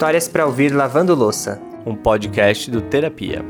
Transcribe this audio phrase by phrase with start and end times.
[0.00, 3.44] Histórias para ouvir lavando louça, um podcast do Terapia.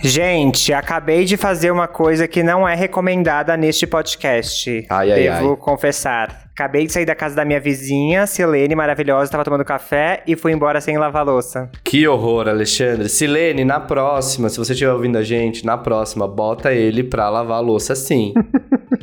[0.00, 4.84] Gente, acabei de fazer uma coisa que não é recomendada neste podcast.
[4.90, 5.56] Ai, ai, Devo ai.
[5.56, 6.47] confessar.
[6.58, 10.50] Acabei de sair da casa da minha vizinha, Silene, maravilhosa, tava tomando café e fui
[10.50, 11.70] embora sem lavar louça.
[11.84, 13.08] Que horror, Alexandre.
[13.08, 17.58] Silene, na próxima, se você estiver ouvindo a gente, na próxima, bota ele pra lavar
[17.58, 18.34] a louça sim.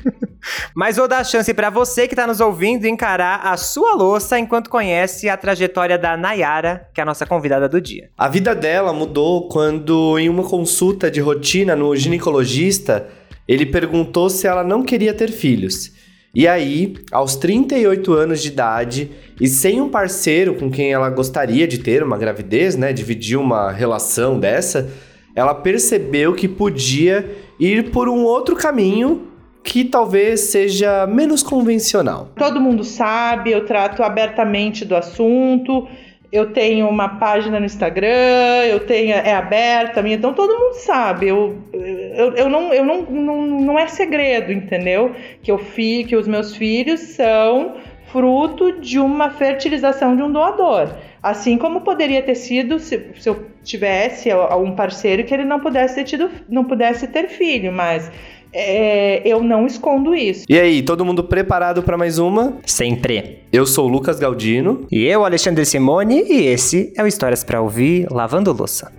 [0.75, 4.69] Mas vou dar chance para você que tá nos ouvindo encarar a sua louça enquanto
[4.69, 8.09] conhece a trajetória da Nayara, que é a nossa convidada do dia.
[8.17, 13.07] A vida dela mudou quando, em uma consulta de rotina no ginecologista,
[13.47, 15.95] ele perguntou se ela não queria ter filhos.
[16.35, 21.65] E aí, aos 38 anos de idade e sem um parceiro com quem ela gostaria
[21.65, 24.91] de ter uma gravidez, né, dividir uma relação dessa,
[25.33, 27.25] ela percebeu que podia
[27.57, 29.29] ir por um outro caminho
[29.63, 32.31] que talvez seja menos convencional.
[32.35, 35.87] Todo mundo sabe, eu trato abertamente do assunto
[36.35, 41.29] eu tenho uma página no Instagram, eu tenho é aberta, minha, então todo mundo sabe.
[41.29, 45.15] Eu, eu, eu, não, eu não, não, não é segredo, entendeu?
[45.41, 47.75] Que eu fi, que os meus filhos são
[48.11, 50.89] fruto de uma fertilização de um doador.
[51.25, 54.29] Assim como poderia ter sido se, se eu tivesse
[54.61, 58.11] um parceiro que ele não pudesse ter tido, não pudesse ter filho, mas
[58.53, 60.45] é, eu não escondo isso.
[60.47, 62.59] E aí, todo mundo preparado para mais uma?
[62.63, 63.39] Sempre.
[63.51, 64.85] Eu sou o Lucas Galdino.
[64.91, 68.91] E eu, Alexandre Simone, e esse é o Histórias para Ouvir Lavando Louça.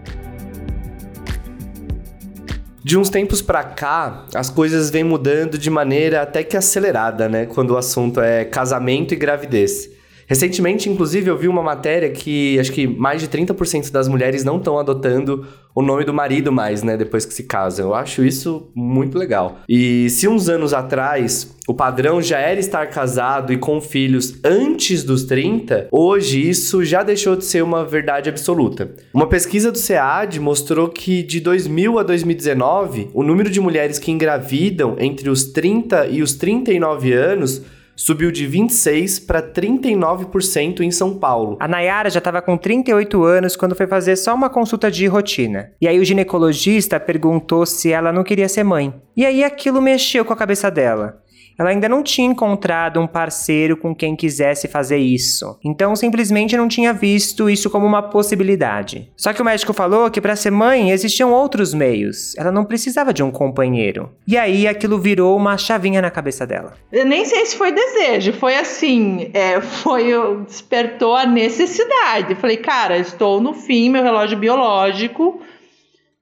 [2.82, 7.46] De uns tempos para cá, as coisas vêm mudando de maneira até que acelerada, né?
[7.46, 9.94] Quando o assunto é casamento e gravidez.
[10.26, 14.58] Recentemente, inclusive, eu vi uma matéria que acho que mais de 30% das mulheres não
[14.58, 17.88] estão adotando o nome do marido mais, né, depois que se casam.
[17.88, 19.58] Eu acho isso muito legal.
[19.68, 25.04] E se uns anos atrás o padrão já era estar casado e com filhos antes
[25.04, 28.90] dos 30, hoje isso já deixou de ser uma verdade absoluta.
[29.12, 34.10] Uma pesquisa do SEAD mostrou que de 2000 a 2019, o número de mulheres que
[34.10, 37.62] engravidam entre os 30 e os 39 anos
[37.96, 41.56] subiu de 26% para 39% em São Paulo.
[41.58, 45.72] A Nayara já estava com 38 anos quando foi fazer só uma consulta de rotina.
[45.80, 48.94] E aí o ginecologista perguntou se ela não queria ser mãe.
[49.16, 51.22] E aí aquilo mexeu com a cabeça dela.
[51.58, 56.68] Ela ainda não tinha encontrado um parceiro com quem quisesse fazer isso, então simplesmente não
[56.68, 59.10] tinha visto isso como uma possibilidade.
[59.16, 63.12] Só que o médico falou que para ser mãe existiam outros meios, ela não precisava
[63.12, 64.10] de um companheiro.
[64.26, 66.74] E aí aquilo virou uma chavinha na cabeça dela.
[66.92, 70.12] Eu nem sei se foi desejo, foi assim, é, foi
[70.46, 72.34] despertou a necessidade.
[72.34, 75.40] Falei, cara, estou no fim, meu relógio biológico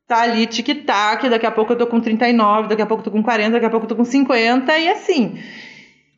[0.06, 3.10] tá ali tic-tac, daqui a pouco eu tô com 39, daqui a pouco eu tô
[3.10, 5.38] com 40, daqui a pouco eu tô com 50 e assim.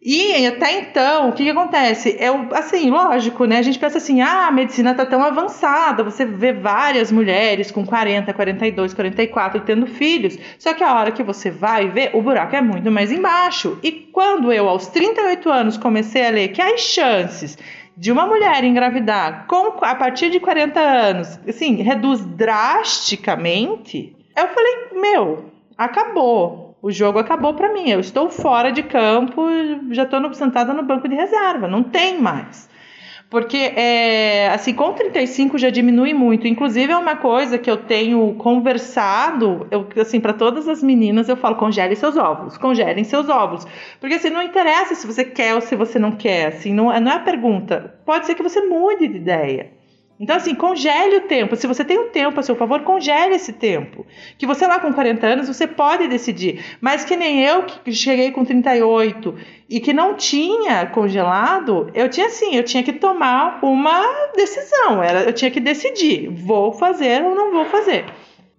[0.08, 2.16] E até então, o que, que acontece?
[2.16, 3.58] É assim, lógico, né?
[3.58, 7.84] A gente pensa assim: ah, a medicina tá tão avançada, você vê várias mulheres com
[7.84, 10.38] 40, 42, 44 tendo filhos.
[10.60, 13.80] Só que a hora que você vai ver, o buraco é muito mais embaixo.
[13.82, 17.58] E quando eu, aos 38 anos, comecei a ler que as chances
[17.96, 24.74] de uma mulher engravidar com, a partir de 40 anos, assim, reduz drasticamente, eu falei,
[24.92, 26.65] meu, acabou.
[26.82, 27.90] O jogo acabou para mim.
[27.90, 29.42] Eu estou fora de campo,
[29.90, 32.68] já estou sentada no banco de reserva, não tem mais.
[33.28, 36.46] Porque, é, assim, com 35 já diminui muito.
[36.46, 41.36] Inclusive, é uma coisa que eu tenho conversado, eu, assim, para todas as meninas, eu
[41.36, 43.66] falo, congele seus óvulos, congelem seus óvulos.
[44.00, 47.12] Porque, assim, não interessa se você quer ou se você não quer, assim, não, não
[47.12, 47.98] é a pergunta.
[48.06, 49.75] Pode ser que você mude de ideia.
[50.18, 51.56] Então, assim, congele o tempo.
[51.56, 54.06] Se você tem o tempo a seu favor, congele esse tempo.
[54.38, 56.64] Que você lá com 40 anos, você pode decidir.
[56.80, 59.34] Mas que nem eu, que cheguei com 38
[59.68, 64.02] e que não tinha congelado, eu tinha assim, eu tinha que tomar uma
[64.34, 65.02] decisão.
[65.02, 68.06] Era, eu tinha que decidir, vou fazer ou não vou fazer.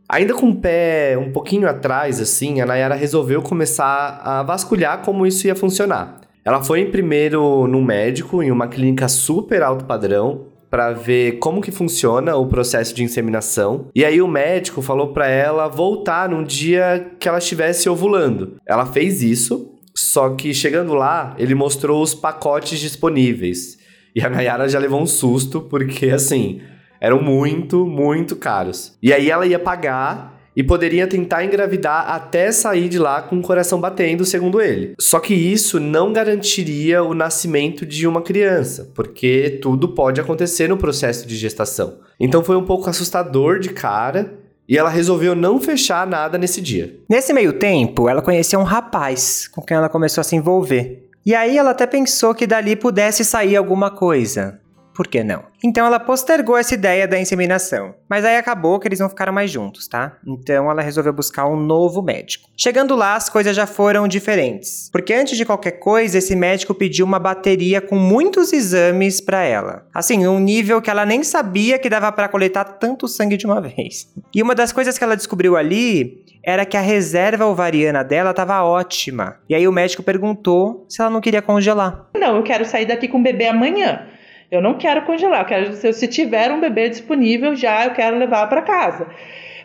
[0.07, 5.25] Ainda com o pé um pouquinho atrás, assim, a Nayara resolveu começar a vasculhar como
[5.25, 6.21] isso ia funcionar.
[6.45, 11.71] Ela foi primeiro num médico, em uma clínica super alto padrão, para ver como que
[11.71, 13.87] funciona o processo de inseminação.
[13.95, 18.57] E aí o médico falou para ela voltar num dia que ela estivesse ovulando.
[18.67, 23.77] Ela fez isso, só que chegando lá, ele mostrou os pacotes disponíveis.
[24.15, 26.61] E a Nayara já levou um susto, porque assim,
[26.99, 28.97] eram muito, muito caros.
[29.01, 33.44] E aí ela ia pagar e poderia tentar engravidar até sair de lá com o
[33.44, 34.95] coração batendo, segundo ele.
[35.00, 40.75] Só que isso não garantiria o nascimento de uma criança, porque tudo pode acontecer no
[40.75, 42.00] processo de gestação.
[42.19, 44.33] Então foi um pouco assustador de cara.
[44.69, 47.00] E ela resolveu não fechar nada nesse dia.
[47.07, 51.07] Nesse meio tempo, ela conheceu um rapaz com quem ela começou a se envolver.
[51.25, 54.59] E aí ela até pensou que dali pudesse sair alguma coisa
[54.97, 55.44] por que não?
[55.63, 57.94] Então ela postergou essa ideia da inseminação.
[58.09, 60.17] Mas aí acabou que eles não ficaram mais juntos, tá?
[60.25, 62.49] Então ela resolveu buscar um novo médico.
[62.57, 64.89] Chegando lá, as coisas já foram diferentes.
[64.91, 69.85] Porque antes de qualquer coisa, esse médico pediu uma bateria com muitos exames para ela.
[69.94, 73.61] Assim, um nível que ela nem sabia que dava para coletar tanto sangue de uma
[73.61, 74.11] vez.
[74.33, 78.63] E uma das coisas que ela descobriu ali era que a reserva ovariana dela estava
[78.63, 79.35] ótima.
[79.47, 82.07] E aí o médico perguntou se ela não queria congelar.
[82.17, 84.07] Não, eu quero sair daqui com o bebê amanhã.
[84.49, 88.47] Eu não quero congelar, eu quero, se tiver um bebê disponível já, eu quero levar
[88.47, 89.07] para casa.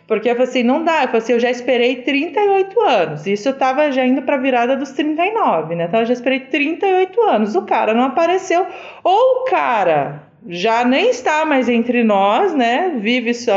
[0.05, 1.03] Porque eu falei assim, não dá.
[1.03, 3.25] Eu falei assim, eu já esperei 38 anos.
[3.25, 5.85] Isso eu tava já indo pra virada dos 39, né?
[5.85, 7.55] Então eu já esperei 38 anos.
[7.55, 8.67] O cara não apareceu.
[9.03, 12.97] Ou o cara já nem está mais entre nós, né?
[12.97, 13.53] Vive só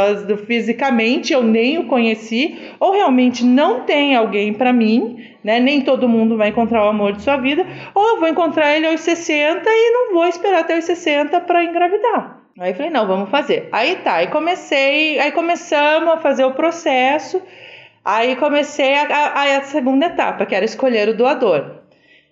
[0.46, 5.58] fisicamente, eu nem o conheci, ou realmente não tem alguém para mim, né?
[5.58, 8.86] Nem todo mundo vai encontrar o amor de sua vida, ou eu vou encontrar ele
[8.86, 12.42] aos 60 e não vou esperar até os 60 para engravidar.
[12.58, 13.68] Aí falei, não, vamos fazer.
[13.70, 17.42] Aí tá, aí comecei, aí começamos a fazer o processo.
[18.02, 21.82] Aí comecei a, a, a segunda etapa, que era escolher o doador.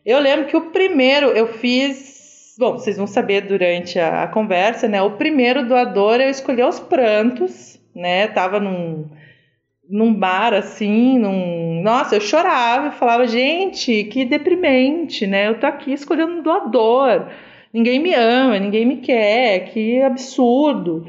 [0.06, 2.13] Eu lembro que o primeiro eu fiz
[2.56, 5.02] Bom, vocês vão saber durante a, a conversa, né?
[5.02, 8.28] O primeiro doador eu escolhi aos prantos, né?
[8.28, 9.10] Tava num,
[9.90, 11.82] num bar assim, num.
[11.82, 15.48] Nossa, eu chorava e falava, gente, que deprimente, né?
[15.48, 17.28] Eu tô aqui escolhendo um doador.
[17.72, 21.04] Ninguém me ama, ninguém me quer, que absurdo.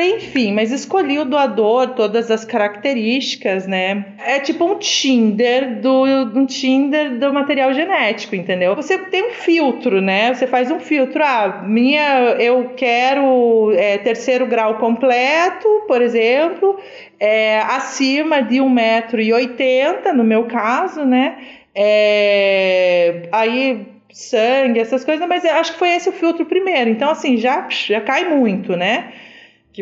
[0.00, 4.06] Enfim, mas escolhi o doador, todas as características, né?
[4.24, 8.74] É tipo um Tinder do um Tinder do material genético, entendeu?
[8.76, 10.34] Você tem um filtro, né?
[10.34, 11.22] Você faz um filtro.
[11.22, 16.78] Ah, minha, eu quero é, terceiro grau completo, por exemplo,
[17.18, 21.36] é, acima de 1,80m, no meu caso, né?
[21.74, 26.90] É, aí sangue, essas coisas, mas acho que foi esse o filtro primeiro.
[26.90, 29.12] Então, assim, já, já cai muito, né?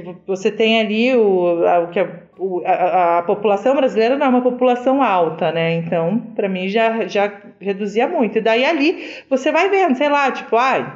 [0.03, 2.09] Que você tem ali o, a, que a,
[2.67, 5.75] a, a, população brasileira não é uma população alta, né?
[5.75, 8.39] Então, para mim já, já reduzia muito.
[8.39, 10.87] E daí ali você vai vendo, sei lá, tipo, ai,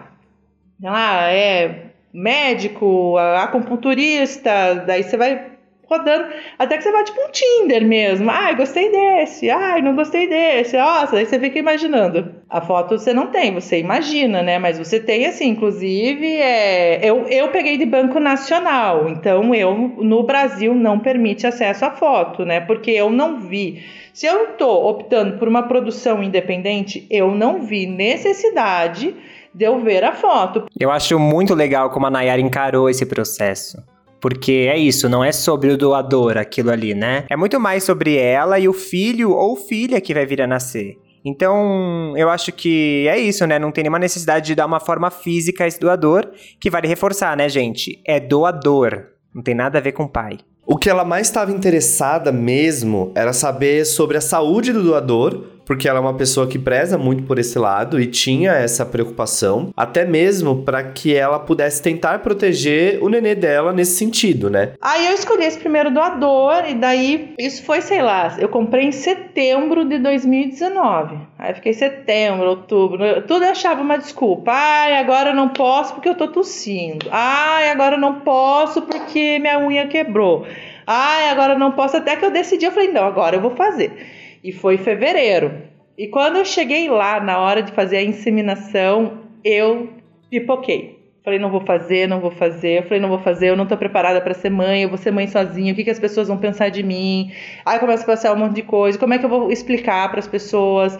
[0.82, 5.49] lá, é médico, acupunturista, daí você vai
[5.90, 8.30] rodando, até que você vai tipo um Tinder mesmo.
[8.30, 10.76] Ai, gostei desse, ai, não gostei desse.
[10.76, 12.32] Nossa, daí você fica imaginando.
[12.48, 14.58] A foto você não tem, você imagina, né?
[14.58, 17.00] Mas você tem assim, inclusive, é...
[17.02, 22.44] eu, eu peguei de Banco Nacional, então eu no Brasil não permite acesso à foto,
[22.44, 22.60] né?
[22.60, 23.82] Porque eu não vi.
[24.14, 29.14] Se eu estou optando por uma produção independente, eu não vi necessidade
[29.52, 30.66] de eu ver a foto.
[30.78, 33.82] Eu acho muito legal como a Nayara encarou esse processo.
[34.20, 37.24] Porque é isso, não é sobre o doador aquilo ali, né?
[37.30, 40.98] É muito mais sobre ela e o filho ou filha que vai vir a nascer.
[41.24, 43.58] Então, eu acho que é isso, né?
[43.58, 47.36] Não tem nenhuma necessidade de dar uma forma física a esse doador, que vale reforçar,
[47.36, 48.00] né, gente?
[48.06, 50.38] É doador, não tem nada a ver com pai.
[50.66, 55.88] O que ela mais estava interessada mesmo era saber sobre a saúde do doador, porque
[55.88, 60.04] ela é uma pessoa que preza muito por esse lado e tinha essa preocupação, até
[60.04, 64.72] mesmo para que ela pudesse tentar proteger o nenê dela nesse sentido, né?
[64.82, 68.90] Aí eu escolhi esse primeiro doador e daí isso foi, sei lá, eu comprei em
[68.90, 71.16] setembro de 2019.
[71.38, 74.50] Aí fiquei setembro, outubro, tudo eu achava uma desculpa.
[74.50, 77.06] Ai, agora eu não posso porque eu tô tossindo.
[77.12, 80.44] Ai, agora eu não posso porque minha unha quebrou.
[80.84, 83.52] Ai, agora eu não posso até que eu decidi, eu falei, não, agora eu vou
[83.52, 84.18] fazer.
[84.42, 85.62] E foi fevereiro.
[85.96, 89.90] E quando eu cheguei lá, na hora de fazer a inseminação, eu
[90.30, 90.98] pipoquei.
[91.22, 92.78] Falei, não vou fazer, não vou fazer.
[92.78, 95.10] Eu falei, não vou fazer, eu não tô preparada para ser mãe, eu vou ser
[95.10, 97.30] mãe sozinha, o que, que as pessoas vão pensar de mim?
[97.66, 100.20] Aí começa a passar um monte de coisa, como é que eu vou explicar para
[100.20, 100.98] as pessoas?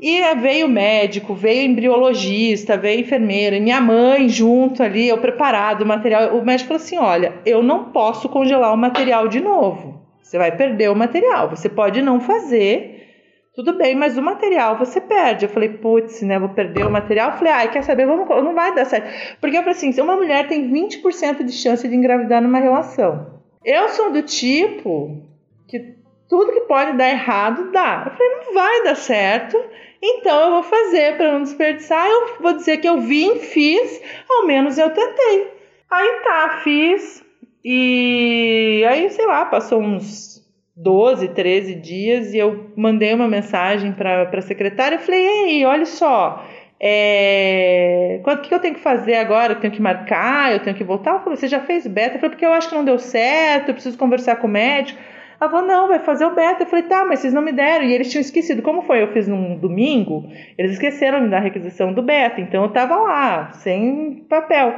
[0.00, 5.86] E veio médico, veio embriologista, veio enfermeira, e minha mãe junto ali, eu preparado o
[5.86, 6.36] material.
[6.36, 9.97] O médico falou assim: olha, eu não posso congelar o material de novo.
[10.28, 11.48] Você vai perder o material.
[11.48, 13.08] Você pode não fazer,
[13.54, 15.46] tudo bem, mas o material você perde.
[15.46, 16.38] Eu falei, putz, né?
[16.38, 17.30] Vou perder o material.
[17.30, 18.06] Eu falei, ai, quer saber?
[18.06, 19.08] Vamos, não vai dar certo.
[19.40, 23.40] Porque eu falei assim: se uma mulher tem 20% de chance de engravidar numa relação.
[23.64, 25.22] Eu sou do tipo
[25.66, 25.96] que
[26.28, 28.02] tudo que pode dar errado dá.
[28.04, 29.58] Eu falei, não vai dar certo.
[30.02, 32.06] Então eu vou fazer para não desperdiçar.
[32.06, 35.54] Eu vou dizer que eu vim, fiz, ao menos eu tentei.
[35.90, 37.24] Aí tá, fiz,
[37.64, 40.38] e aí, sei lá, passou uns
[40.76, 45.86] 12, 13 dias e eu mandei uma mensagem para a secretária e falei: Ei, olha
[45.86, 46.46] só,
[46.80, 48.20] é...
[48.24, 49.54] o que eu tenho que fazer agora?
[49.54, 50.52] Eu tenho que marcar?
[50.52, 51.14] Eu tenho que voltar?
[51.14, 52.16] Eu falei: Você já fez beta?
[52.16, 55.00] Eu falei: Porque eu acho que não deu certo, eu preciso conversar com o médico.
[55.40, 56.64] Ela falou, não, vai fazer o beta.
[56.64, 57.84] Eu falei, tá, mas vocês não me deram.
[57.84, 58.60] E eles tinham esquecido.
[58.60, 59.02] Como foi?
[59.02, 62.40] Eu fiz num domingo, eles esqueceram me dar a requisição do beta.
[62.40, 64.74] Então eu tava lá, sem papel.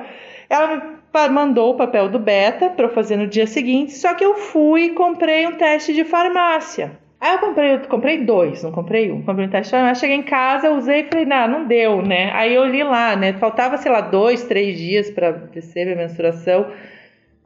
[0.51, 1.00] Ela
[1.31, 4.85] mandou o papel do beta para eu fazer no dia seguinte, só que eu fui
[4.85, 6.93] e comprei um teste de farmácia.
[7.21, 9.23] Aí eu comprei, eu comprei dois, não comprei um.
[9.23, 12.31] Comprei um teste de farmácia, cheguei em casa, usei e falei, não, não deu, né?
[12.33, 13.35] Aí eu li lá, né?
[13.35, 16.67] Faltava, sei lá, dois, três dias para descer minha menstruação.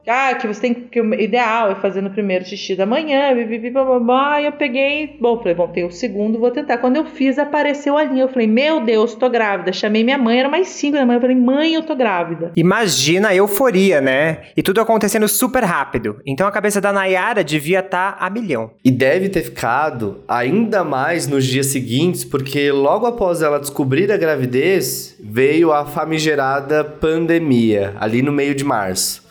[0.07, 1.01] Ah, que você tem que.
[1.01, 4.41] O ideal é fazer no primeiro xixi da manhã, bibibi, bababá.
[4.41, 5.17] Eu peguei.
[5.19, 6.77] Bom, falei, bom, tem o segundo, vou tentar.
[6.77, 8.23] Quando eu fiz, apareceu a linha.
[8.23, 9.73] Eu falei, meu Deus, tô grávida.
[9.73, 11.17] Chamei minha mãe, era mais cinco da manhã.
[11.17, 12.51] Eu falei, mãe, eu tô grávida.
[12.55, 14.43] Imagina a euforia, né?
[14.55, 16.19] E tudo acontecendo super rápido.
[16.25, 18.71] Então a cabeça da Nayara devia estar tá a milhão.
[18.83, 24.17] E deve ter ficado ainda mais nos dias seguintes, porque logo após ela descobrir a
[24.17, 29.24] gravidez, veio a famigerada pandemia, ali no meio de março.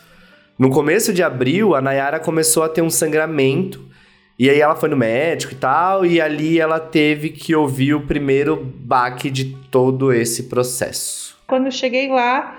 [0.57, 3.83] No começo de abril, a Nayara começou a ter um sangramento.
[4.39, 8.05] E aí ela foi no médico e tal, e ali ela teve que ouvir o
[8.05, 11.37] primeiro baque de todo esse processo.
[11.47, 12.57] Quando eu cheguei lá,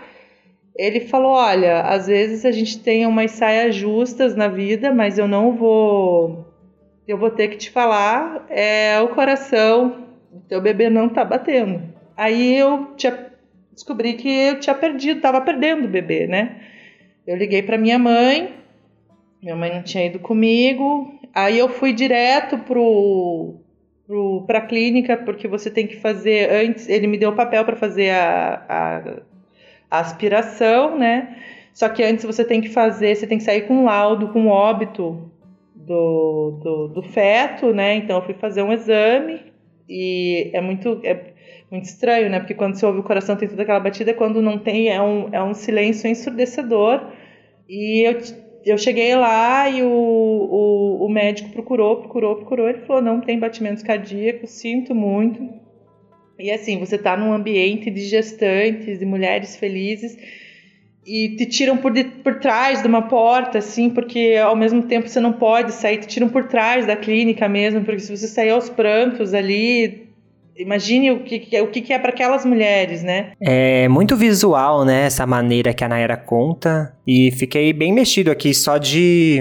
[0.76, 5.26] ele falou: Olha, às vezes a gente tem umas saias justas na vida, mas eu
[5.26, 6.46] não vou.
[7.08, 10.06] Eu vou ter que te falar, é o coração,
[10.48, 11.82] teu bebê não tá batendo.
[12.16, 13.32] Aí eu tinha,
[13.72, 16.56] descobri que eu tinha perdido, tava perdendo o bebê, né?
[17.26, 18.54] Eu liguei para minha mãe,
[19.42, 23.56] minha mãe não tinha ido comigo, aí eu fui direto pro
[24.46, 27.74] para a clínica porque você tem que fazer antes ele me deu o papel para
[27.74, 28.98] fazer a, a,
[29.90, 31.36] a, aspiração né?
[31.74, 34.42] Só que antes você tem que fazer você tem que sair com um laudo com
[34.42, 35.28] um óbito
[35.74, 37.96] do, do, do, feto né?
[37.96, 39.40] Então eu fui fazer um exame
[39.88, 41.32] e é muito é
[41.68, 42.38] muito estranho né?
[42.38, 45.28] Porque quando você ouve o coração tem toda aquela batida quando não tem é um,
[45.32, 47.04] é um silêncio ensurdecedor
[47.68, 48.20] e eu,
[48.64, 52.68] eu cheguei lá e o, o, o médico procurou, procurou, procurou.
[52.68, 55.48] Ele falou: não tem batimentos cardíacos, sinto muito.
[56.38, 60.16] E assim, você está num ambiente de gestantes, de mulheres felizes
[61.06, 65.08] e te tiram por, de, por trás de uma porta, assim, porque ao mesmo tempo
[65.08, 68.50] você não pode sair, te tiram por trás da clínica mesmo, porque se você sair
[68.50, 70.05] aos prantos ali,
[70.58, 73.32] Imagine o que, o que é para aquelas mulheres, né?
[73.40, 75.06] É muito visual, né?
[75.06, 76.96] Essa maneira que a Nayara conta.
[77.06, 79.40] E fiquei bem mexido aqui só de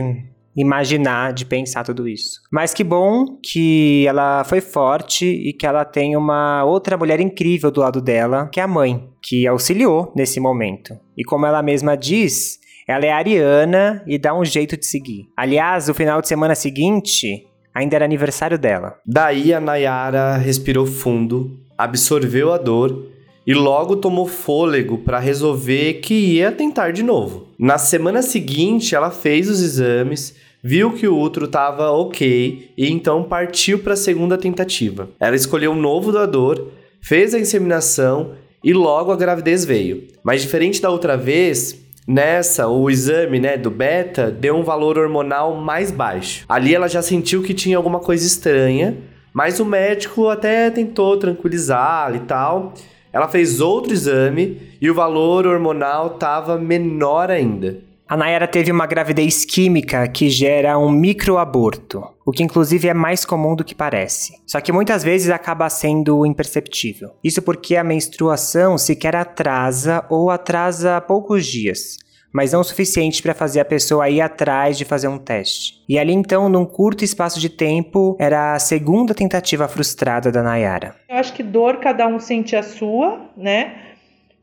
[0.56, 2.40] imaginar, de pensar tudo isso.
[2.52, 7.70] Mas que bom que ela foi forte e que ela tem uma outra mulher incrível
[7.70, 10.98] do lado dela, que é a mãe, que auxiliou nesse momento.
[11.18, 12.58] E como ela mesma diz,
[12.88, 15.28] ela é ariana e dá um jeito de seguir.
[15.36, 18.98] Aliás, o final de semana seguinte Ainda era aniversário dela.
[19.05, 23.08] Daí a Nayara respirou fundo, absorveu a dor
[23.46, 27.50] e logo tomou fôlego para resolver que ia tentar de novo.
[27.60, 33.24] Na semana seguinte, ela fez os exames, viu que o útero estava ok e então
[33.24, 35.10] partiu para a segunda tentativa.
[35.20, 36.70] Ela escolheu um novo doador,
[37.01, 38.32] fez a inseminação
[38.63, 40.08] e logo a gravidez veio.
[40.24, 45.56] Mas diferente da outra vez, Nessa, o exame né, do beta deu um valor hormonal
[45.56, 46.46] mais baixo.
[46.48, 48.98] Ali ela já sentiu que tinha alguma coisa estranha,
[49.34, 52.74] mas o médico até tentou tranquilizá-la e tal.
[53.12, 57.78] Ela fez outro exame e o valor hormonal estava menor ainda.
[58.08, 63.26] A Nayara teve uma gravidez química que gera um microaborto, o que inclusive é mais
[63.26, 64.36] comum do que parece.
[64.46, 67.14] Só que muitas vezes acaba sendo imperceptível.
[67.24, 71.98] Isso porque a menstruação sequer atrasa ou atrasa poucos dias,
[72.32, 75.74] mas não o suficiente para fazer a pessoa ir atrás de fazer um teste.
[75.90, 80.96] E ali então, num curto espaço de tempo, era a segunda tentativa frustrada da Nayara.
[81.10, 83.95] Eu acho que dor cada um sente a sua, né?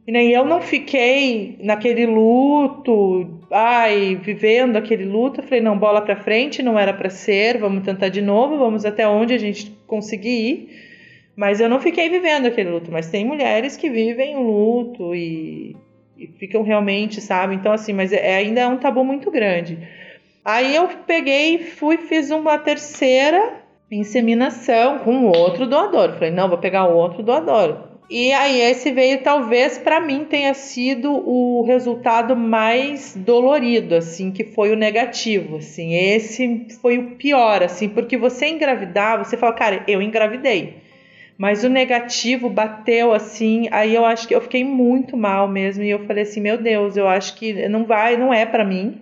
[0.07, 5.41] E nem eu não fiquei naquele luto, ai, vivendo aquele luto.
[5.41, 8.85] Eu falei, não, bola para frente, não era para ser, vamos tentar de novo, vamos
[8.85, 10.69] até onde a gente conseguir ir.
[11.37, 12.91] Mas eu não fiquei vivendo aquele luto.
[12.91, 15.77] Mas tem mulheres que vivem o luto e,
[16.19, 17.55] e ficam realmente, sabe?
[17.55, 19.79] Então, assim, mas é, ainda é um tabu muito grande.
[20.45, 26.15] Aí eu peguei, fui, fiz uma terceira inseminação com outro doador.
[26.15, 27.92] Falei, não, vou pegar outro doador.
[28.11, 34.45] E aí esse veio talvez para mim tenha sido o resultado mais dolorido, assim, que
[34.45, 35.95] foi o negativo, assim.
[35.95, 40.83] Esse foi o pior, assim, porque você engravidar, você fala, cara, eu engravidei.
[41.39, 45.91] Mas o negativo bateu assim, aí eu acho que eu fiquei muito mal mesmo e
[45.91, 49.01] eu falei assim, meu Deus, eu acho que não vai, não é para mim,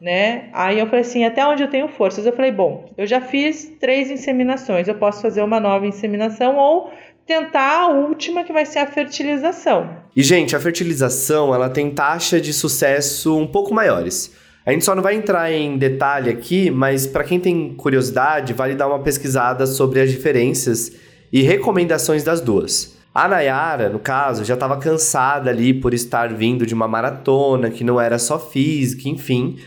[0.00, 0.48] né?
[0.52, 2.26] Aí eu falei assim, até onde eu tenho forças?
[2.26, 6.92] Eu falei, bom, eu já fiz três inseminações, eu posso fazer uma nova inseminação ou
[7.26, 9.96] tentar a última que vai ser a fertilização.
[10.14, 14.32] E gente, a fertilização, ela tem taxa de sucesso um pouco maiores.
[14.66, 18.74] A gente só não vai entrar em detalhe aqui, mas para quem tem curiosidade, vale
[18.74, 20.92] dar uma pesquisada sobre as diferenças
[21.32, 22.96] e recomendações das duas.
[23.14, 27.84] A Nayara, no caso, já estava cansada ali por estar vindo de uma maratona, que
[27.84, 29.58] não era só física, enfim.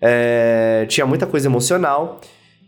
[0.00, 2.20] É, tinha muita coisa emocional.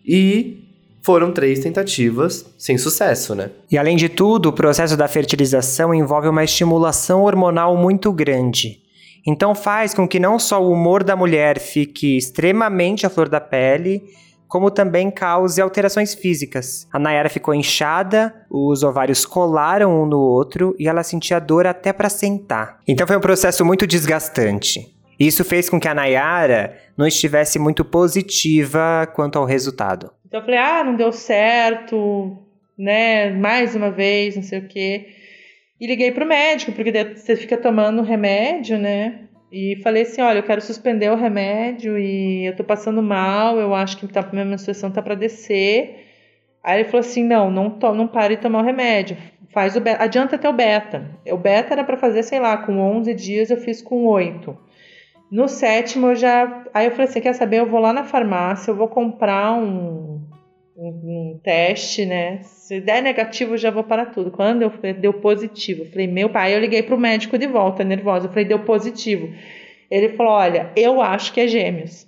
[0.04, 0.65] E
[1.06, 3.50] foram três tentativas sem sucesso, né?
[3.70, 8.80] E além de tudo, o processo da fertilização envolve uma estimulação hormonal muito grande.
[9.24, 13.40] Então faz com que não só o humor da mulher fique extremamente à flor da
[13.40, 14.02] pele,
[14.48, 16.88] como também cause alterações físicas.
[16.92, 21.92] A Nayara ficou inchada, os ovários colaram um no outro e ela sentia dor até
[21.92, 22.80] para sentar.
[22.86, 24.92] Então foi um processo muito desgastante.
[25.18, 30.10] Isso fez com que a Nayara não estivesse muito positiva quanto ao resultado.
[30.26, 32.36] Então eu falei, ah, não deu certo,
[32.76, 33.30] né?
[33.30, 35.06] Mais uma vez, não sei o quê.
[35.80, 39.20] E liguei pro médico, porque você fica tomando remédio, né?
[39.52, 43.74] E falei assim, olha, eu quero suspender o remédio e eu tô passando mal, eu
[43.74, 46.04] acho que tá, minha menstruação tá para descer.
[46.62, 49.16] Aí ele falou assim, não, não, to, não pare de tomar o remédio,
[49.52, 51.08] faz o beta, adianta até o beta.
[51.30, 54.58] O beta era para fazer, sei lá, com 11 dias eu fiz com 8.
[55.30, 56.64] No sétimo eu já.
[56.72, 57.58] Aí eu falei assim: quer saber?
[57.58, 60.20] Eu vou lá na farmácia, eu vou comprar um,
[60.76, 62.38] um, um teste, né?
[62.42, 64.30] Se der negativo, eu já vou para tudo.
[64.30, 68.26] Quando eu deu positivo, eu falei: meu pai, eu liguei pro médico de volta, nervosa.
[68.26, 69.28] Eu falei: deu positivo.
[69.90, 72.06] Ele falou: olha, eu acho que é gêmeos.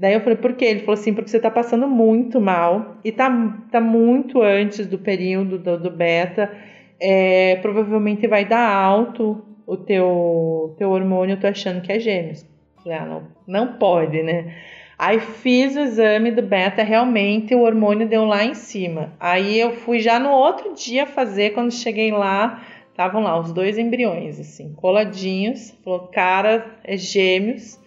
[0.00, 0.64] Daí eu falei, por quê?
[0.64, 3.28] Ele falou assim, porque você tá passando muito mal e tá,
[3.70, 6.50] tá muito antes do período do, do beta.
[6.98, 12.46] É, provavelmente vai dar alto o teu, teu hormônio, eu tô achando que é gêmeos.
[12.86, 14.54] Ah, não, não pode, né?
[14.98, 19.14] Aí fiz o exame do beta, realmente o hormônio deu lá em cima.
[19.18, 23.78] Aí eu fui já no outro dia fazer, quando cheguei lá, estavam lá os dois
[23.78, 25.70] embriões, assim, coladinhos.
[25.82, 27.80] Falou, cara, é gêmeos.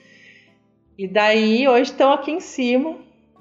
[0.97, 2.95] E daí, hoje estão aqui em cima,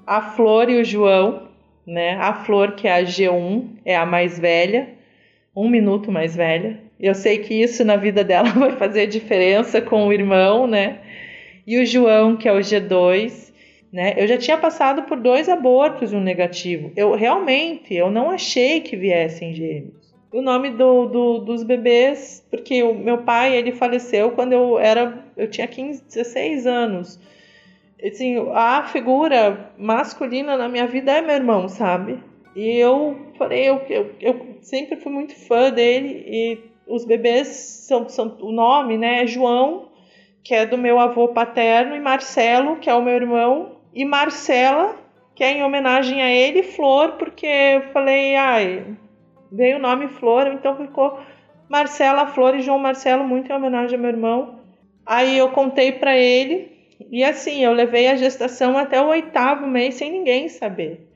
[0.05, 1.47] a Flor e o João,
[1.85, 2.15] né?
[2.17, 4.89] A Flor, que é a G1, é a mais velha,
[5.55, 6.79] um minuto mais velha.
[6.99, 10.99] Eu sei que isso na vida dela vai fazer diferença com o irmão, né?
[11.65, 13.51] E o João, que é o G2.
[13.91, 14.15] Né?
[14.17, 16.91] Eu já tinha passado por dois abortos e um negativo.
[16.95, 20.03] Eu realmente eu não achei que viessem gêmeos.
[20.31, 25.23] O nome do, do, dos bebês, porque o meu pai ele faleceu quando eu era
[25.37, 27.19] eu tinha 15, 16 anos.
[28.03, 32.17] Assim, a figura masculina na minha vida é meu irmão, sabe?
[32.55, 38.09] E eu falei, eu, eu, eu sempre fui muito fã dele e os bebês são,
[38.09, 39.23] são o nome, né?
[39.23, 39.92] É João
[40.43, 44.95] que é do meu avô paterno, e Marcelo, que é o meu irmão, e Marcela,
[45.33, 48.85] que é em homenagem a ele, e Flor, porque eu falei, ai,
[49.51, 51.17] veio o nome Flor, então ficou
[51.69, 54.59] Marcela, Flor e João Marcelo, muito em homenagem ao meu irmão.
[55.05, 56.71] Aí eu contei para ele,
[57.09, 61.07] e assim, eu levei a gestação até o oitavo mês sem ninguém saber.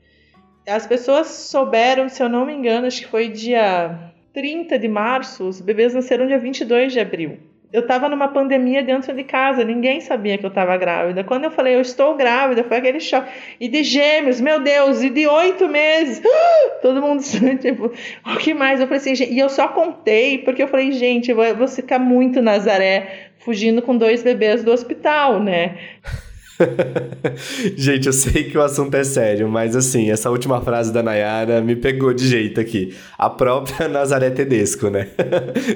[0.66, 5.44] As pessoas souberam, se eu não me engano, acho que foi dia 30 de março,
[5.44, 10.00] os bebês nasceram dia 22 de abril eu estava numa pandemia dentro de casa, ninguém
[10.00, 11.22] sabia que eu estava grávida.
[11.22, 13.30] Quando eu falei, eu estou grávida, foi aquele choque.
[13.60, 16.22] E de gêmeos, meu Deus, e de oito meses.
[16.80, 17.22] Todo mundo,
[17.60, 17.92] tipo,
[18.24, 18.80] o que mais?
[18.80, 21.98] Eu falei assim, gente, e eu só contei, porque eu falei, gente, eu vou ficar
[21.98, 25.76] muito Nazaré, fugindo com dois bebês do hospital, né?
[27.76, 31.60] Gente, eu sei que o assunto é sério, mas assim, essa última frase da Nayara
[31.60, 32.96] me pegou de jeito aqui.
[33.16, 35.08] A própria Nazaré Tedesco, né?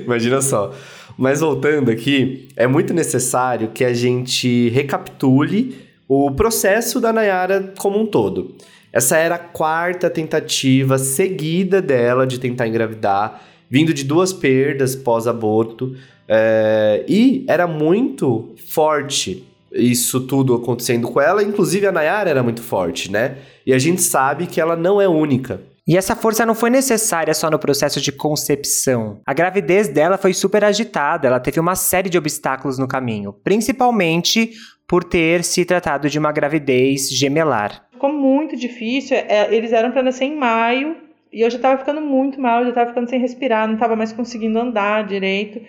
[0.05, 0.73] Imagina só.
[1.17, 5.77] Mas voltando aqui, é muito necessário que a gente recapitule
[6.09, 8.55] o processo da Nayara como um todo.
[8.93, 15.97] Essa era a quarta tentativa seguida dela de tentar engravidar, vindo de duas perdas pós-aborto,
[16.29, 21.43] é, e era muito forte isso tudo acontecendo com ela.
[21.43, 23.39] Inclusive a Nayara era muito forte, né?
[23.67, 25.61] E a gente sabe que ela não é única.
[25.87, 29.21] E essa força não foi necessária só no processo de concepção.
[29.27, 34.53] A gravidez dela foi super agitada, ela teve uma série de obstáculos no caminho, principalmente
[34.87, 37.85] por ter se tratado de uma gravidez gemelar.
[37.91, 40.97] Ficou muito difícil, é, eles eram para nascer em maio
[41.33, 44.13] e eu já estava ficando muito mal, já estava ficando sem respirar, não estava mais
[44.13, 45.61] conseguindo andar direito.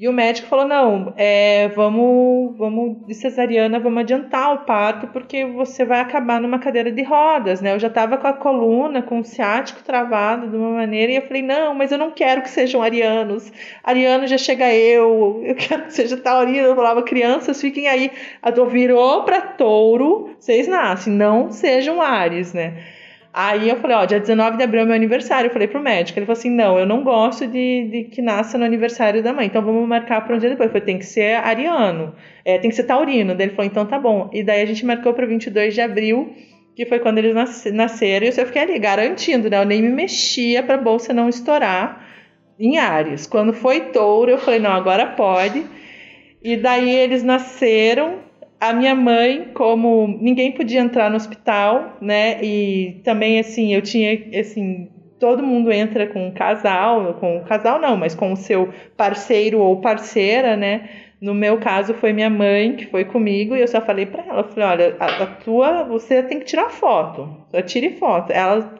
[0.00, 5.44] E o médico falou: não, é, vamos, vamos de cesariana, vamos adiantar o parto, porque
[5.44, 7.74] você vai acabar numa cadeira de rodas, né?
[7.74, 11.22] Eu já estava com a coluna, com o ciático travado de uma maneira, e eu
[11.22, 13.52] falei: não, mas eu não quero que sejam arianos.
[13.84, 16.68] Ariano já chega eu, eu quero que seja taurino.
[16.68, 18.10] Eu falava: crianças, fiquem aí.
[18.40, 22.72] A virou para touro, vocês nascem, não sejam ares, né?
[23.32, 25.48] Aí eu falei, ó, dia 19 de abril é meu aniversário.
[25.48, 26.18] Eu falei pro médico.
[26.18, 29.46] Ele falou assim: não, eu não gosto de, de que nasça no aniversário da mãe.
[29.46, 30.66] Então vamos marcar para um dia depois.
[30.66, 32.14] Eu falei, tem que ser ariano.
[32.44, 33.34] É, tem que ser taurino.
[33.34, 34.28] Daí ele falou, então tá bom.
[34.32, 36.34] E daí a gente marcou para 22 de abril,
[36.74, 37.34] que foi quando eles
[37.72, 38.26] nasceram.
[38.26, 39.58] E eu fiquei ali garantindo, né?
[39.60, 42.04] Eu nem me mexia pra bolsa não estourar
[42.58, 43.28] em Ares.
[43.28, 45.64] Quando foi touro, eu falei, não, agora pode.
[46.42, 48.29] E daí eles nasceram
[48.60, 52.42] a minha mãe, como ninguém podia entrar no hospital, né?
[52.44, 57.80] E também assim, eu tinha assim, todo mundo entra com um casal, com um casal
[57.80, 60.88] não, mas com o seu parceiro ou parceira, né?
[61.20, 64.44] No meu caso foi minha mãe que foi comigo e eu só falei para ela,
[64.44, 68.32] falei, olha, a, a, tua, você tem que tirar foto, só tire foto.
[68.32, 68.78] Ela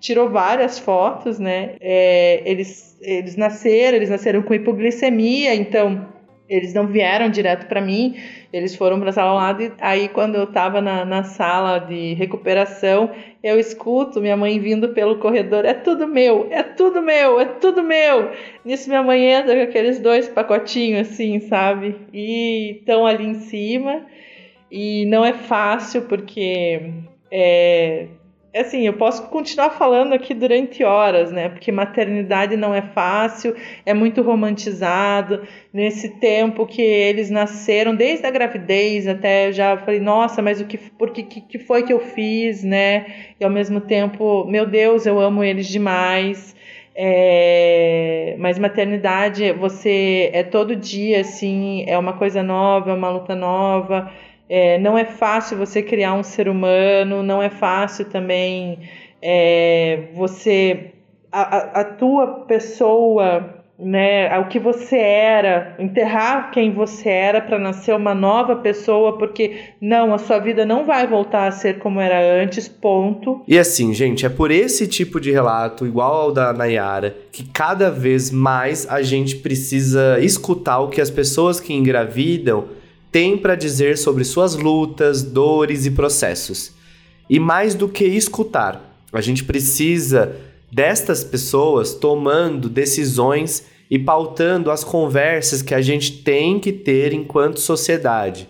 [0.00, 1.74] tirou várias fotos, né?
[1.80, 6.17] É, eles eles nasceram, eles nasceram com hipoglicemia, então
[6.48, 8.16] eles não vieram direto para mim,
[8.52, 9.62] eles foram para a sala ao lado.
[9.62, 13.10] E aí, quando eu estava na, na sala de recuperação,
[13.42, 17.82] eu escuto minha mãe vindo pelo corredor: é tudo meu, é tudo meu, é tudo
[17.82, 18.30] meu.
[18.64, 21.96] Nisso, minha mãe entra com aqueles dois pacotinhos assim, sabe?
[22.12, 24.06] E estão ali em cima.
[24.70, 26.92] E não é fácil porque
[27.30, 28.06] é,
[28.54, 31.48] assim, eu posso continuar falando aqui durante horas, né?
[31.48, 35.42] Porque maternidade não é fácil, é muito romantizado.
[35.72, 40.78] Nesse tempo que eles nasceram, desde a gravidez até já falei, nossa, mas o que,
[40.78, 43.06] por que, que foi que eu fiz, né?
[43.38, 46.56] E ao mesmo tempo, meu Deus, eu amo eles demais.
[47.00, 53.36] É, mas maternidade, você é todo dia, assim, é uma coisa nova, é uma luta
[53.36, 54.10] nova.
[54.48, 58.78] É, não é fácil você criar um ser humano, não é fácil também
[59.22, 60.92] é, você.
[61.30, 67.94] A, a, tua pessoa, né, o que você era, enterrar quem você era para nascer
[67.94, 72.18] uma nova pessoa, porque não, a sua vida não vai voltar a ser como era
[72.42, 73.42] antes, ponto.
[73.46, 77.90] E assim, gente, é por esse tipo de relato, igual ao da Nayara, que cada
[77.90, 82.77] vez mais a gente precisa escutar o que as pessoas que engravidam
[83.10, 86.72] tem para dizer sobre suas lutas, dores e processos.
[87.28, 90.36] E mais do que escutar, a gente precisa
[90.70, 97.60] destas pessoas tomando decisões e pautando as conversas que a gente tem que ter enquanto
[97.60, 98.48] sociedade.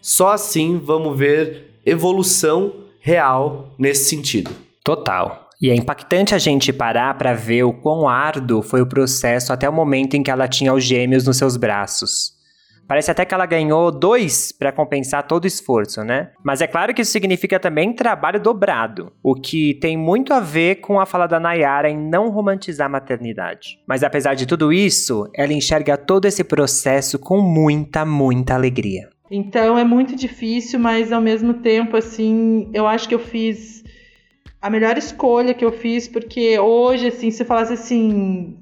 [0.00, 4.50] Só assim vamos ver evolução real nesse sentido.
[4.82, 5.48] Total.
[5.60, 9.68] E é impactante a gente parar para ver o quão árduo foi o processo até
[9.68, 12.37] o momento em que ela tinha os gêmeos nos seus braços.
[12.88, 16.30] Parece até que ela ganhou dois para compensar todo o esforço, né?
[16.42, 20.76] Mas é claro que isso significa também trabalho dobrado, o que tem muito a ver
[20.76, 23.78] com a fala da Nayara em não romantizar a maternidade.
[23.86, 29.10] Mas apesar de tudo isso, ela enxerga todo esse processo com muita, muita alegria.
[29.30, 33.84] Então é muito difícil, mas ao mesmo tempo, assim, eu acho que eu fiz
[34.62, 38.56] a melhor escolha que eu fiz, porque hoje, assim, se falasse assim,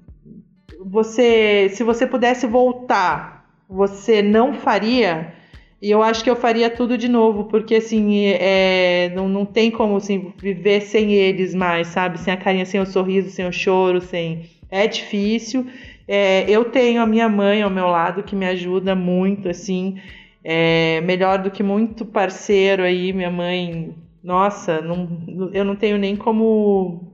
[0.85, 3.36] você, se você pudesse voltar
[3.69, 5.33] você não faria,
[5.81, 9.71] e eu acho que eu faria tudo de novo, porque assim, é, não, não tem
[9.71, 12.19] como assim, viver sem eles mais, sabe?
[12.19, 14.49] Sem a carinha, sem o sorriso, sem o choro, sem.
[14.71, 15.67] É difícil.
[16.09, 20.01] É, eu tenho a minha mãe ao meu lado que me ajuda muito, assim,
[20.43, 23.13] é, melhor do que muito parceiro aí.
[23.13, 27.13] Minha mãe, nossa, não, eu não tenho nem como.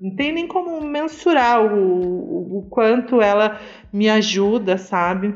[0.00, 3.60] Não tenho nem como mensurar o, o, o quanto ela
[3.92, 5.34] me ajuda, sabe?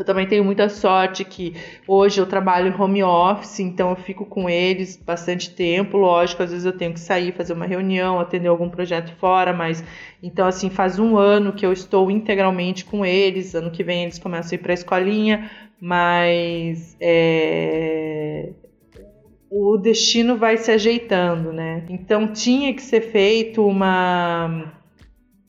[0.00, 1.54] Eu também tenho muita sorte que
[1.86, 5.98] hoje eu trabalho home office, então eu fico com eles bastante tempo.
[5.98, 9.84] Lógico, às vezes eu tenho que sair, fazer uma reunião, atender algum projeto fora, mas
[10.22, 13.54] então assim faz um ano que eu estou integralmente com eles.
[13.54, 18.54] Ano que vem eles começam a ir para a escolinha, mas é,
[19.50, 21.84] o destino vai se ajeitando, né?
[21.90, 24.72] Então tinha que ser feito uma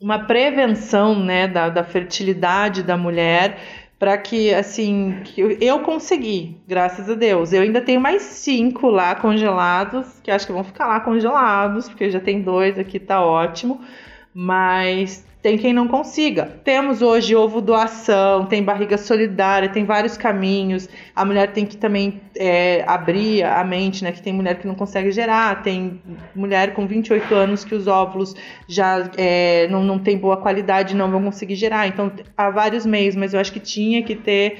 [0.01, 7.07] uma prevenção, né, da, da fertilidade da mulher para que assim que eu consegui, graças
[7.07, 7.53] a Deus.
[7.53, 12.09] Eu ainda tenho mais cinco lá congelados, que acho que vão ficar lá congelados, porque
[12.09, 13.79] já tem dois aqui, tá ótimo.
[14.33, 16.45] Mas tem quem não consiga.
[16.63, 20.87] Temos hoje ovo doação, tem barriga solidária, tem vários caminhos.
[21.15, 24.11] A mulher tem que também é, abrir a mente, né?
[24.11, 25.99] Que tem mulher que não consegue gerar, tem
[26.35, 28.35] mulher com 28 anos que os óvulos
[28.67, 31.87] já é, não, não tem boa qualidade, não vão conseguir gerar.
[31.87, 34.59] Então, há vários meios, mas eu acho que tinha que ter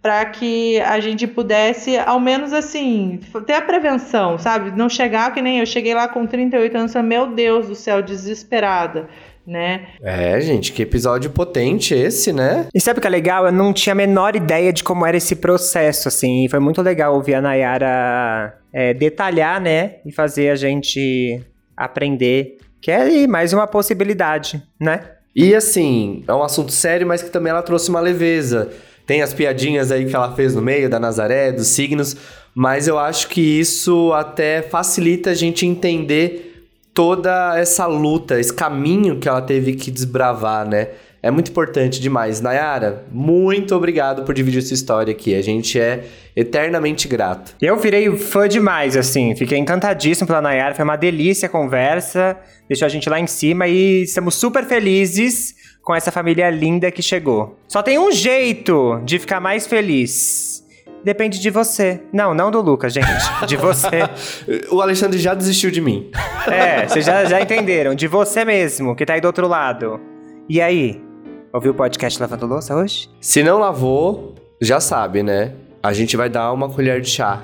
[0.00, 4.72] para que a gente pudesse, ao menos assim, ter a prevenção, sabe?
[4.76, 9.08] Não chegar que nem eu cheguei lá com 38 anos, meu Deus do céu, desesperada
[9.46, 9.88] né?
[10.02, 12.66] É, gente, que episódio potente esse, né?
[12.74, 13.46] E sabe o que é legal?
[13.46, 16.46] Eu não tinha a menor ideia de como era esse processo, assim.
[16.48, 19.96] foi muito legal ouvir a Nayara é, detalhar, né?
[20.06, 21.40] E fazer a gente
[21.76, 25.00] aprender, que é mais uma possibilidade, né?
[25.34, 28.70] E assim, é um assunto sério, mas que também ela trouxe uma leveza.
[29.06, 32.16] Tem as piadinhas aí que ela fez no meio da Nazaré, dos signos,
[32.54, 36.51] mas eu acho que isso até facilita a gente entender
[36.94, 40.88] toda essa luta, esse caminho que ela teve que desbravar, né?
[41.22, 42.40] É muito importante demais.
[42.40, 45.36] Nayara, muito obrigado por dividir sua história aqui.
[45.36, 47.54] A gente é eternamente grato.
[47.62, 49.36] Eu virei fã demais, assim.
[49.36, 50.74] Fiquei encantadíssimo pela Nayara.
[50.74, 52.36] Foi uma delícia a conversa.
[52.68, 57.02] Deixou a gente lá em cima e estamos super felizes com essa família linda que
[57.02, 57.56] chegou.
[57.68, 60.61] Só tem um jeito de ficar mais feliz.
[61.04, 62.02] Depende de você.
[62.12, 63.06] Não, não do Lucas, gente.
[63.46, 64.02] De você.
[64.70, 66.10] o Alexandre já desistiu de mim.
[66.46, 67.94] É, vocês já, já entenderam.
[67.94, 70.00] De você mesmo, que tá aí do outro lado.
[70.48, 71.02] E aí?
[71.52, 73.10] Ouviu o podcast Lavando Louça hoje?
[73.20, 75.52] Se não lavou, já sabe, né?
[75.82, 77.42] A gente vai dar uma colher de chá.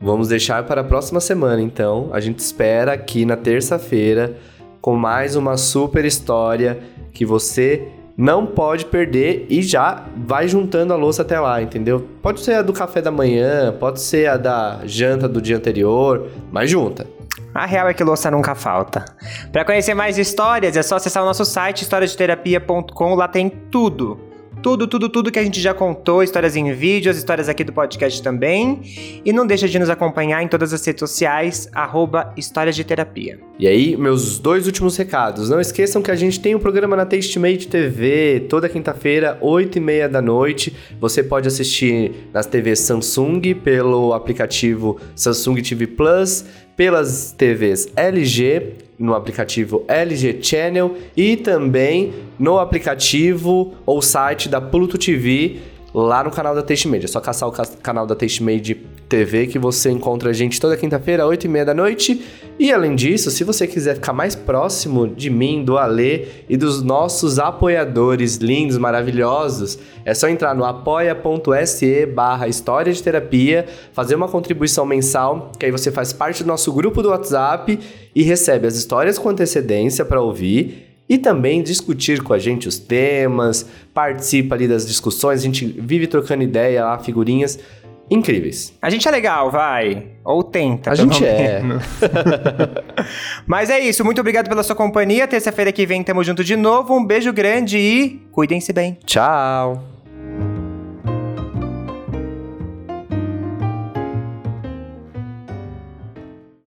[0.00, 2.08] Vamos deixar para a próxima semana, então.
[2.12, 4.36] A gente espera aqui na terça-feira
[4.80, 6.80] com mais uma super história
[7.12, 7.88] que você
[8.20, 12.06] não pode perder e já vai juntando a louça até lá, entendeu?
[12.20, 16.28] Pode ser a do café da manhã, pode ser a da janta do dia anterior,
[16.52, 17.06] mas junta.
[17.54, 19.06] A real é que louça nunca falta.
[19.50, 24.29] Para conhecer mais histórias, é só acessar o nosso site historiadeterapia.com, lá tem tudo.
[24.62, 28.22] Tudo, tudo, tudo que a gente já contou, histórias em vídeos, histórias aqui do podcast
[28.22, 28.82] também.
[29.24, 33.40] E não deixa de nos acompanhar em todas as redes sociais, arroba Histórias de Terapia.
[33.58, 35.48] E aí, meus dois últimos recados.
[35.48, 39.80] Não esqueçam que a gente tem um programa na Tastemade TV, toda quinta-feira, 8 e
[39.80, 40.76] meia da noite.
[41.00, 46.44] Você pode assistir nas TVs Samsung, pelo aplicativo Samsung TV Plus,
[46.76, 54.98] pelas TVs LG, no aplicativo LG Channel e também no aplicativo ou site da Pluto
[54.98, 55.56] TV
[55.92, 57.06] lá no canal da Taste Media.
[57.06, 58.76] É só caçar o canal da Taste Media
[59.08, 62.24] TV que você encontra a gente toda quinta-feira, 8 e meia da noite.
[62.58, 66.82] E além disso, se você quiser ficar mais próximo de mim, do Alê e dos
[66.82, 74.28] nossos apoiadores lindos, maravilhosos, é só entrar no apoia.se barra História de Terapia, fazer uma
[74.28, 77.78] contribuição mensal, que aí você faz parte do nosso grupo do WhatsApp
[78.14, 82.78] e recebe as histórias com antecedência para ouvir e também discutir com a gente os
[82.78, 87.58] temas, participa ali das discussões, a gente vive trocando ideia lá, figurinhas
[88.08, 88.72] incríveis.
[88.80, 90.06] A gente é legal, vai.
[90.24, 90.92] Ou tenta.
[90.92, 91.62] A gente é.
[93.46, 94.04] Mas é isso.
[94.04, 95.26] Muito obrigado pela sua companhia.
[95.26, 96.96] Terça-feira que vem tamo junto de novo.
[96.96, 98.96] Um beijo grande e cuidem-se bem.
[99.04, 99.89] Tchau.